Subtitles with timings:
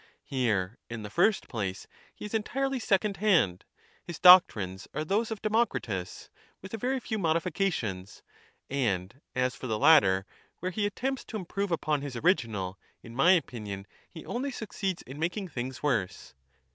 [0.25, 3.65] Here, in the first place, he is entirely "'""'^™*' second hand.
[4.03, 8.23] His doctrines are those of Democritus, with a very few modifications.
[8.67, 10.25] And as for the latter,
[10.59, 15.19] where lie attempts to improve upon his original, in my opinion he only succeeds in
[15.19, 16.33] making things worse.